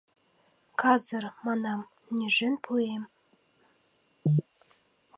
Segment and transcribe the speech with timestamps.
[0.81, 1.81] Казыр, манам,
[2.17, 3.03] нӱжын пуэм...